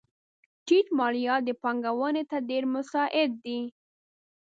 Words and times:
ټیټ 0.65 0.87
مالیات 0.97 1.45
پانګونې 1.63 2.23
ته 2.29 2.37
ډېر 2.49 2.63
مساعد 2.73 3.31
دي. 3.43 3.59